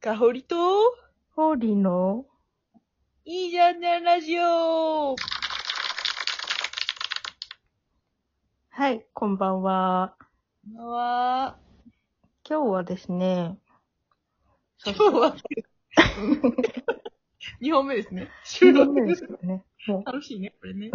[0.00, 0.54] かほりと、
[1.34, 2.24] ホーリーの？
[3.24, 5.16] いいじゃんじゃんラジオ
[8.70, 10.14] はい、こんばんは。
[10.62, 11.56] こんばんは。
[12.48, 13.58] 今日はですね、
[14.84, 15.34] 今日は、
[17.60, 18.28] 2本目ですね。
[18.44, 19.64] 収2録本目ですからね。
[19.88, 20.92] も楽しいね、これね。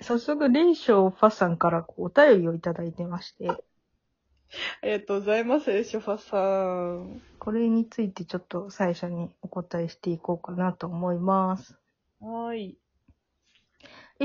[0.02, 3.50] 早速、レイショーファさんからこうお便りをいただいてまして、
[4.82, 7.20] ありがとうございます、ショファさん。
[7.38, 11.78] これについてちょっと最初にお答えしていこうかなと思います。
[12.20, 12.78] はーい。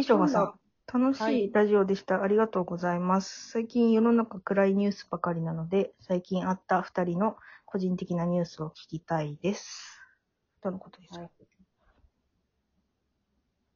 [0.02, 2.22] ショーファさなんん、楽しはいいラジオでした。
[2.22, 3.50] ありがとうございます。
[3.52, 10.00] 最近世の中暗いニュースばかりなので、最近あった二人の個人的なニュースを聞きたいです。
[10.62, 11.20] とのことです。
[11.20, 11.30] はい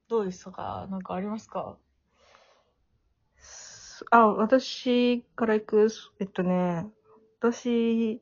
[0.10, 0.88] どうですか？
[0.92, 1.78] なんかありますか？
[4.12, 5.88] あ、私から行く、
[6.20, 6.88] えっとね、
[7.40, 8.22] 私、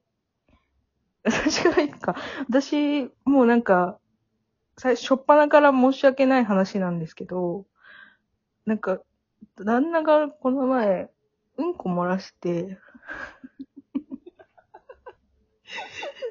[1.23, 2.15] 私から行くか。
[2.49, 3.99] 私、もうなんか、
[4.77, 7.65] 最初っ端から申し訳ない話なんですけど、
[8.65, 9.01] なんか、
[9.57, 11.11] 旦那がこの前、
[11.57, 12.79] うんこ漏らして、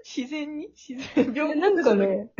[0.05, 0.69] 自然に？
[0.74, 2.30] 自然病でなんかね、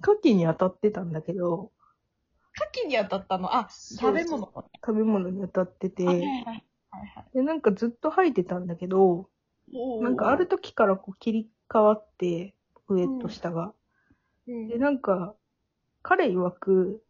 [0.00, 1.72] 牡蠣 に当たってたんだけど、
[2.60, 3.54] 牡蠣に当たったの？
[3.54, 4.52] あ、食べ物。
[4.84, 6.04] 食べ物に当たってて。
[7.34, 9.28] で、なんかずっと吐いてたんだけど、
[10.00, 12.54] なんかある時からこう切り替わって、
[12.88, 13.72] 上と下が。
[14.48, 15.34] うんで、なんか、
[16.02, 17.02] 彼曰く、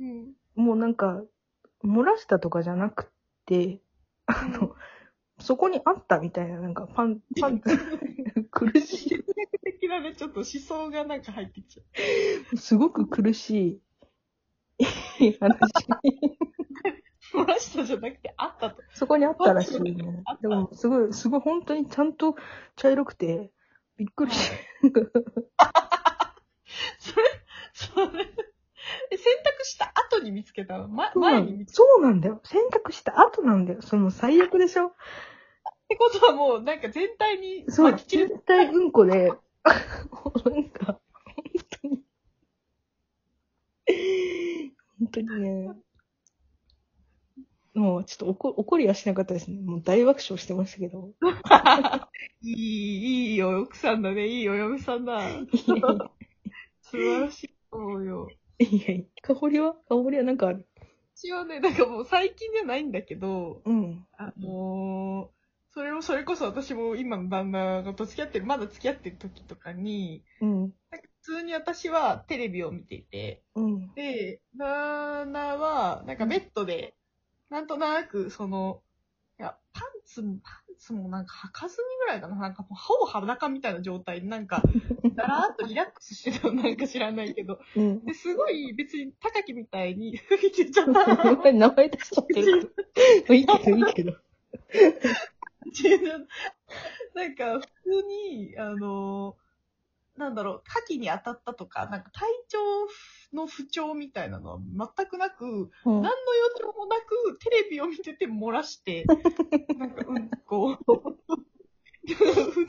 [0.00, 1.22] うんもうなんか、
[1.84, 3.12] 漏らしたとかじゃなく
[3.44, 3.80] て、
[4.26, 4.74] あの、
[5.38, 7.60] そこにあったみたいな、なんかパン、 パン、
[8.50, 12.54] 苦し哲学 的なね、ちょっと思想がなんか入ってきちゃう。
[12.54, 13.80] い、すごく苦しい
[15.40, 15.58] 話。
[17.34, 18.82] 漏らしたじゃなくて、あったと。
[18.94, 22.36] そこにあったらしいねでも、すごい、すごい本当にちゃんと
[22.76, 23.50] 茶色くて、
[23.96, 24.56] びっくりして。
[26.98, 27.24] それ、
[27.72, 28.24] それ、
[29.10, 32.40] え選択した後に見つけたの、ま、前に見つけそうなんだよ。
[32.44, 33.82] 選択した後なんだよ。
[33.82, 34.90] その最悪でしょ？
[34.90, 34.94] たっ
[35.88, 39.32] てことはもう、なんか全体にそう、巻き散る絶対うんこで、
[40.44, 41.00] なんか。
[44.98, 45.74] 本当にね。
[47.74, 49.60] もうちょっと怒怒りはしなかったですね。
[49.60, 51.12] もう大爆笑してましたけど。
[52.40, 55.20] いい、いいよ、奥さんだね、いいお嫁さんだ。
[56.80, 58.28] 素晴らしいと思うよ。
[58.58, 60.66] いやいや、香りは香りはなんかある。
[61.14, 64.06] 一応ね、なんかもう最近じゃないんだけど、うん。
[64.16, 65.36] あのー
[65.76, 70.60] それを、それこそ私も今の旦那がと付き合ってる、まだ付き合ってる時とかに、うん。
[70.60, 73.92] なんか普通に私はテレビを見ていて、うん。
[73.94, 76.94] で、旦那は、なんかベッドで、
[77.50, 78.80] なんとなく、その、
[79.40, 84.62] いや、パンツも、パンツもなんか履かずにぐらいかな、なんかもう、ほぼ裸みたいな状態で、なんか、
[85.16, 88.04] だらーっとリラックスしてたのなんか知らないけど、うん。
[88.04, 91.52] で、すごい別に高木みたいに、吹いてちゃった。
[91.52, 92.72] 名前出しちゃってる
[93.26, 93.34] けど。
[93.34, 94.12] いいけど、いいけど。
[97.14, 99.36] なんか、普通に、あの、
[100.16, 102.58] なんだろう、牡蠣に当たったとか、なんか体調
[103.36, 104.58] の不調みたいなのは
[104.96, 106.10] 全くなく、うん何の予
[106.58, 109.04] 兆もなく、テレビを見てて漏らして、
[109.76, 110.84] なんか、うんこう、
[112.06, 112.66] 普通に、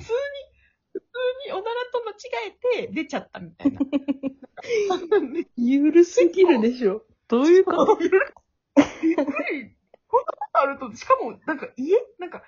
[0.94, 1.06] 普通
[1.46, 2.16] におならと間違
[2.47, 3.80] えて出ちゃったみたいな。
[5.56, 7.03] ゆるすぎるでしょ。
[7.28, 7.96] どういうこと？
[8.02, 9.75] びっくり。
[10.07, 11.96] こんなことあると、しかも、なんか家？
[12.18, 12.44] なんか、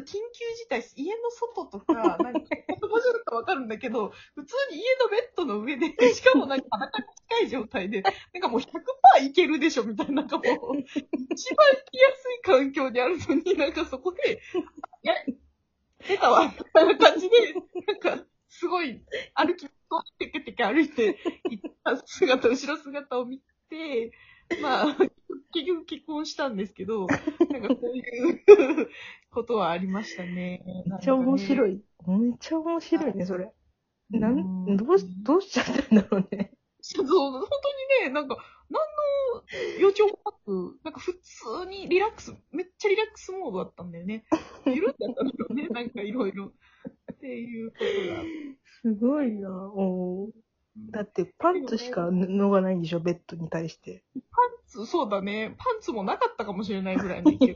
[0.00, 10.80] と緊急事態、家の外とか、 なんか、言葉じゃなくわかるんだけど、普通に家のベッドの上で、 しかもなんか裸に近い状態で、なんかもう100%いけるでしょ、みたいな、なんかもう、一番行
[11.90, 14.40] きやすい環境にあるのに、なんかそこで、
[15.02, 15.14] いや、
[16.06, 17.54] 出たわ、みたいな感じで、
[17.86, 19.02] なんか、すごい、
[19.34, 19.68] 歩き、
[20.18, 21.18] テケテケ歩いて
[21.48, 24.12] 行った姿、後ろ姿を見て、
[24.62, 24.96] まあ、
[25.52, 27.14] 結局結婚したんですけど、な
[27.58, 28.40] んかこういう
[29.30, 30.62] ことはありましたね。
[30.86, 31.72] めっちゃ面白い。
[31.74, 31.82] い。
[32.06, 33.52] めっちゃ面白いね、それ。
[34.10, 36.52] なうんん、どうし、どうしちゃったんだろうね。
[36.80, 37.46] そう、本当
[38.02, 38.36] にね、なんか、
[38.68, 38.80] 何
[39.78, 44.24] の予兆もなく、なんか普通にリラックス、めっちゃリラックスモードだったんだよね。
[44.66, 46.52] 緩んだったんだよね、なんかいろいろ。
[47.12, 48.24] っていうことが。
[48.82, 50.30] すごいなおー
[50.90, 54.02] だって、パンツしか布がないんでしょ、ベッドに対して。
[54.14, 54.22] パン
[54.66, 55.54] ツ、そうだね。
[55.58, 57.54] パンツもなかったかもしれないぐらいの勢い。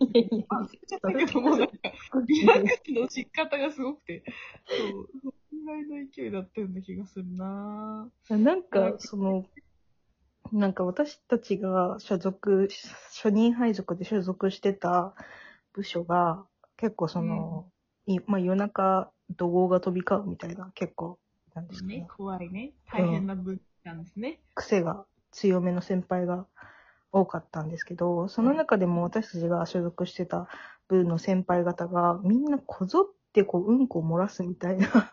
[0.48, 1.74] パンツちゃったけども、なんか、
[2.26, 2.54] リラ
[3.02, 4.24] の仕方がすごくて、
[4.66, 8.10] そう、そのぐらいの勢いだったような気がするな。
[8.28, 9.46] なんか、その、
[10.52, 12.68] なんか私たちが所属、
[13.12, 15.14] 初任配属で所属してた
[15.72, 16.46] 部署が、
[16.76, 17.70] 結構その、
[18.06, 21.18] いまあ夜中、怒号が飛び交うみたいな、結構、
[21.54, 22.06] なんですかねね、。
[22.16, 22.72] 怖いね。
[22.92, 24.40] 大変な文なんですね。
[24.54, 26.46] 癖が強めの先輩が
[27.12, 30.48] 多かったんですけど、その中でも私たちが所属してた
[30.88, 35.12] 部の先輩方が、みんなこぞってこう、うんこを漏らすみたいな。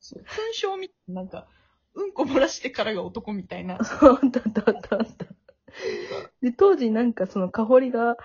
[0.00, 1.46] そう勲章みたいな、なんか、
[1.94, 3.78] うんこ漏らしてからが男みたいな。
[3.84, 5.26] そう、あったあったあったあった。
[6.40, 8.16] で、当時なんかその香りが、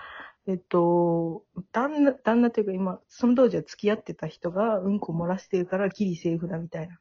[0.48, 6.98] えっと、旦那、旦那というか今、その当時は付き合ってた人がうんこ漏らしてるからギリセーフだみたいな。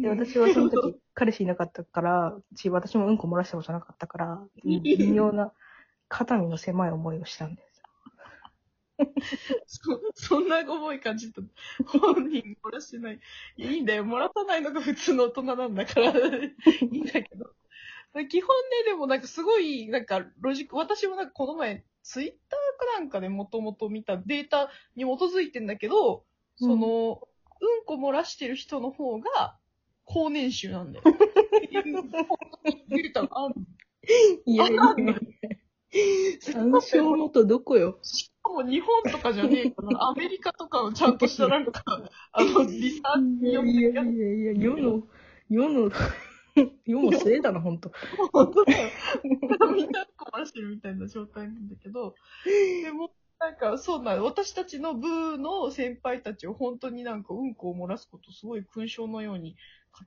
[0.00, 5.52] で、私はその時、彼氏いなかったから、ち私もうんこ漏らしたことなかったから、微妙な
[6.08, 7.82] 肩身の狭い思いをしたんです。
[9.66, 11.42] そ、そんな重い感じと、
[11.86, 13.20] 本人漏らしてない。
[13.56, 14.04] いいんだよ。
[14.04, 16.54] 漏らさないのが普通の大人なんだから、い
[16.92, 17.50] いんだけど。
[18.28, 26.24] 基本ね、でもなんかすごい、なんかロジック、私もなんかこの前、ツイッターかなんかでもともと見たデータに基づいてんだけど、
[26.56, 29.58] その、うんこ漏らしてる人の方が、
[30.12, 31.04] 高年収なんだよ。
[32.88, 33.62] データがあるの
[34.44, 35.14] いやいやいや。
[36.40, 37.98] 参照元どこよ。
[38.02, 41.84] しかも日本とかじゃねえから、アメリカとかのちゃんとしたなんか、
[42.32, 45.02] あの、リサーチによっていやいやいや世の、
[45.48, 45.90] 世の、
[46.84, 47.92] 世も末だな、ほんと。
[48.32, 48.88] 本当だよ。
[49.72, 52.16] みんな困らしてるみたいな状態なんだけど、
[52.82, 54.24] でも、なんか、そうなの。
[54.24, 59.56] 私たちの部の先輩たちを本当になんかうんこを漏らすことすごい勲章のように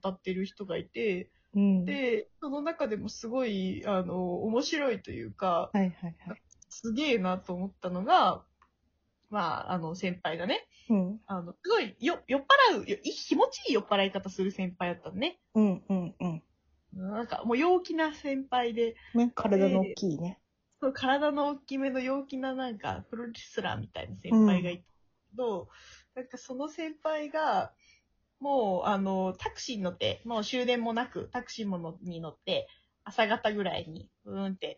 [0.02, 1.84] 語ってる人がいて、うん。
[1.84, 6.42] で、その中でもすごい、あの、面白いというか、はいはいはい。
[6.68, 8.44] すげえなと思ったのが、
[9.30, 11.20] まあ、あの、先輩がね、うん。
[11.26, 12.42] あの、すごいよ、酔っ
[12.72, 15.40] 払う、よい気持ちいい酔っ払い方する先輩だったのね。
[15.54, 16.42] うんうんうん。
[16.92, 20.40] なんか、もう陽気な先輩で、ね、体の大きいね。
[20.80, 24.88] そう体の大きめの陽気ななんか、プロレスラーみたいな先輩がいたけ
[25.34, 25.68] ど、
[26.14, 27.72] なんかその先輩が、
[28.44, 32.68] もう、あの、タクシーに乗って、もう終電もなく、タクシーものに乗って、
[33.02, 34.76] 朝方ぐらいに、うーんって、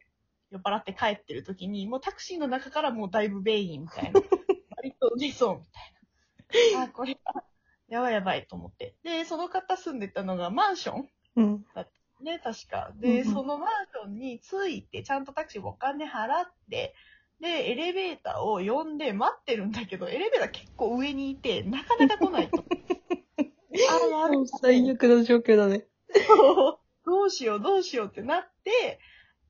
[0.53, 4.21] 酔っ払って帰ってる時に、もうタクシーの中からもうだいぶベインみたいな。
[4.77, 6.83] 割と出そうみたいな。
[6.85, 7.43] あ、これは、
[7.89, 8.95] やばいやばいと思って。
[9.03, 11.67] で、その方住んでたのがマンションうん。
[12.21, 12.93] ね、確か。
[12.95, 16.95] で、うんうんそのマンションに着いて、ちゃんとタクシーお金払って、
[17.41, 22.65] で、エレベーターを呼んで待ってるんだけど、エレベーター結構上にいて、なかなか来ないと。
[23.91, 25.87] あ、やべ最悪な状況だね。
[27.05, 28.99] どうしよう、どうしようってなって、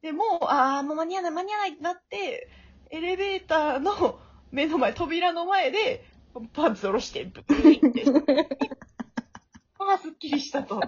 [0.02, 2.49] でもう、ああ、もう間に合わない、間に合わないってなって、
[2.90, 4.19] エレベーターの
[4.50, 6.05] 目の前、扉の前で、
[6.52, 8.05] パンツ下ろして、ブーって。
[9.78, 10.81] ああ、すっきりしたと。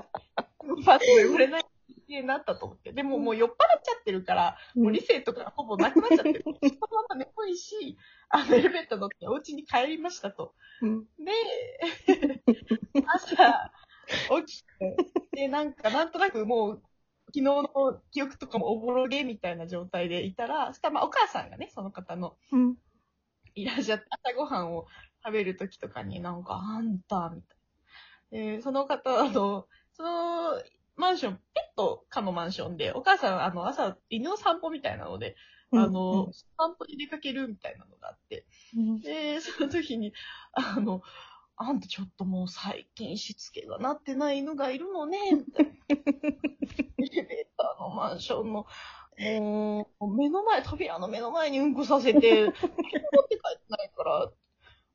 [0.84, 1.64] パンツ売れない
[2.08, 2.92] になったと思って。
[2.92, 6.44] でももう酔っ払っちゃってるから、もう理性とかほぼなくなっちゃってる。
[6.44, 7.96] そのまま眠いし、
[8.30, 10.54] あのエレベーター乗ってお家に帰りましたと。
[10.82, 11.04] うん。
[11.18, 11.32] で、
[13.06, 13.72] 朝、
[14.44, 14.96] 起きて、
[15.32, 16.82] で、なんか、なんとなくもう、
[17.26, 22.76] 昨日の記憶とかもおぼろげみたいな状態でいたら、そしたらまあお母さんがね、その方のうん。
[23.54, 24.86] いらっしゃって、朝ごはんを
[25.24, 27.54] 食べる時とかになんか、あんた、みた
[28.40, 28.54] いな。
[28.56, 30.62] で、その方、あの、その、
[30.98, 31.40] マンション、ペ
[31.74, 35.36] ットかのマンションで、お母さん、あの、朝、犬の散歩みたいなので、
[35.72, 38.46] あの、散歩に出かけるみたいなのがあって、
[38.76, 40.12] うん、で、その時に、
[40.52, 41.02] あの、
[41.56, 45.72] あんたちょっともう最近しつけがなってない犬がいるのね、みたいな。
[45.88, 48.66] エレベーターのマンションの、
[49.40, 54.30] もう、目の前、扉の目の前にうんこさせて、 持って帰ってないから、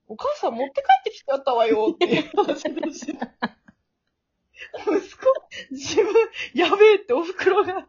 [0.08, 3.18] お母さん持って帰ってきちゃったわよって話でして。
[5.72, 6.06] 自分、
[6.54, 7.88] やべえってお袋が、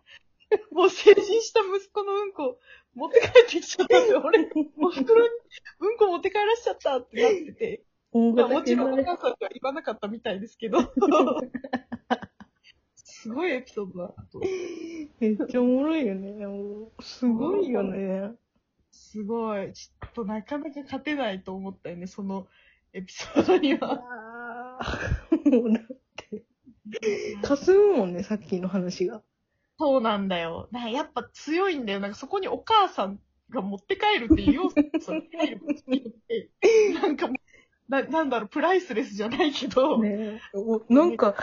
[0.70, 2.58] もう成人した息子のうんこ、
[2.94, 5.30] 持って帰ってきちゃったんで、 俺、お袋に
[5.80, 10.78] うんこ持って帰らしちゃったってなってて、大まあ、も型ちろんお犬母さんとは言わなかったみたいですけど、
[12.94, 14.14] すごいエピソードだ。
[15.18, 16.34] めっちゃおもろいよね。
[17.00, 18.32] すごいよね。
[18.90, 19.72] すごい。
[19.72, 22.46] ちょっとなかなか勝てないと思ったよね、その
[22.92, 24.78] エピソードには。
[27.42, 29.22] かすむもんね、さっきの話が。
[29.78, 30.68] そうなんだよ。
[30.72, 32.00] やっぱ強いんだよ。
[32.00, 33.18] なんかそこにお母さん
[33.50, 36.50] が持って帰るっていう要素が入ることによって、
[36.94, 37.28] なんか
[37.88, 41.34] な、なんだろう、プライスレスじゃないけど、ねおなんか、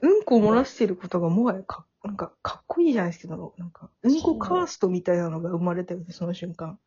[0.00, 6.78] うんこ漏らしてることがもはやか、なんか、かっこいいじゃないですけど、なんか、うんこカーストみたいなのが生まれたよね、その瞬間。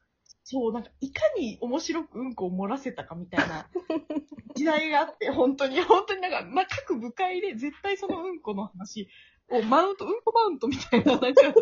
[0.52, 3.70] そう、なんか、いかに面白くうんこを漏らせたかみたいな
[4.54, 9.08] 時代があって、本当に、本当になんか、まあ、各部会で絶対そのうんこの話
[9.50, 11.62] をマウント、うんこマウントみたいな、なんか、こ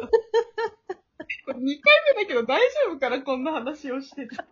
[1.53, 1.59] れ2回
[2.15, 4.47] 目だけど大丈夫からこんな話をしてた。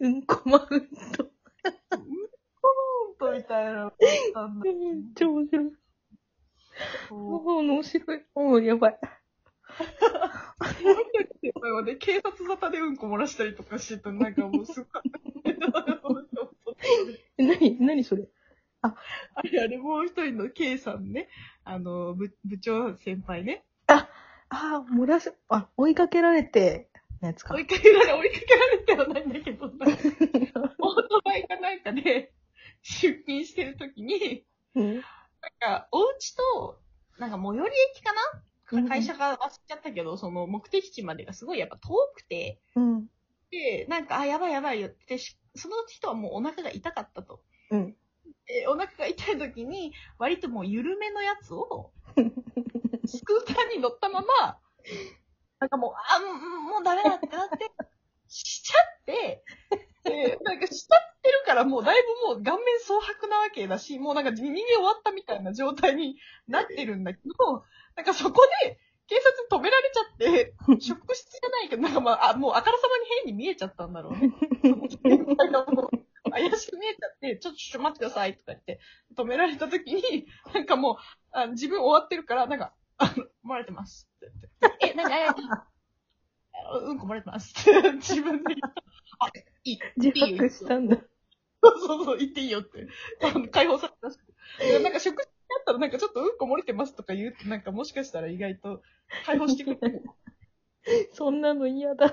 [0.00, 0.76] うんこマウント。
[0.76, 2.74] うんこ
[3.18, 3.90] マウントみたいな
[4.62, 5.72] めっんゃ、超面白い。
[7.10, 8.24] 面白い。
[8.34, 8.98] おぉやばい。
[11.40, 15.04] 先輩はね、警察沙汰でうんこ漏らしたりとかしてたなんかもうすっごい。
[17.38, 18.28] え、なに、なにそれ？
[18.82, 18.94] あ
[19.42, 21.28] れあれ、もう一人の K さんね。
[21.64, 23.64] あの、部部長先輩ね。
[23.86, 24.08] あ
[24.50, 26.90] あ、漏らし、あ、追いかけられて、
[27.22, 27.60] のやつか追。
[27.60, 32.34] いかけられ、追いかけられてはないんだけど、なんかオートバイかなんかで
[32.82, 34.94] 出勤してるときに、うん。
[34.96, 35.02] なん
[35.60, 36.78] か、お家と、
[37.18, 38.20] なんか最寄り駅かな
[38.82, 43.06] 会社が忘れちゃったけど、その目的地までがすごいやっぱ遠くて、うん。
[43.50, 47.40] で、なんか、あ、やばいやばいよって、しその人はもうお腹が痛かったと。
[47.70, 47.96] うん。
[48.46, 51.92] で、お腹が痛い時に、割ともう緩めのやつを、
[53.06, 54.58] スクーターに乗ったまま、
[55.60, 57.70] なんかもう、あ、もうもうダメだってなって、
[58.28, 59.44] しちゃって、
[60.04, 66.16] で、なんかしちゃってるからもうだいぶもう顔面蒼白なわけだし、もうなんか人間終わったみたいな状態に
[66.46, 67.64] なってるんだけど、
[67.96, 74.28] なんかそこで、警察に止められちゃって、 職質じゃないけど、なんかまあ、あもうあからさまに変に見えちゃったんだろうね。
[74.70, 75.90] も
[76.26, 78.80] う怪しく見えちゃって、ちょっとちょっと待ってくださいとか言って、
[79.14, 80.96] 止められた時に、なんかもう、
[81.32, 83.06] あ自分終わってるから、なんか、あ
[83.44, 84.86] の、漏れてますって言って。
[84.90, 85.36] え、なに、あ、
[86.70, 88.82] あうんこ漏れてますって自分で言った。
[89.20, 89.28] あ、
[89.64, 89.78] いい。
[89.96, 90.96] 自白したんだ。
[91.62, 92.86] そうそうそう、言っていいよって。
[93.50, 94.32] 解放されたらしくて。
[94.58, 98.82] でなんか食事になったらなんかちょっとうんこ漏れてますとか言うと、なんかもしかしたら意外と
[99.24, 100.02] 解放してくれる。
[101.12, 102.06] そんなの嫌だ。
[102.06, 102.12] っ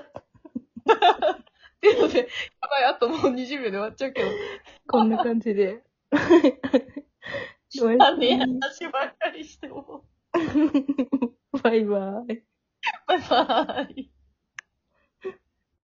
[1.80, 2.24] ていうので、や
[2.68, 4.30] ばい、あともう20秒で終わっちゃうけど。
[4.86, 5.82] こんな感じで。
[7.82, 10.04] おやあね、すみ話ばっかりしても。
[11.62, 12.42] バイバイ。
[13.06, 14.21] バイバイ。